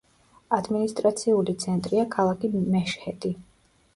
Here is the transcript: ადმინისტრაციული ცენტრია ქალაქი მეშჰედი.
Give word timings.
ადმინისტრაციული 0.55 1.53
ცენტრია 1.65 2.07
ქალაქი 2.17 2.51
მეშჰედი. 2.57 3.33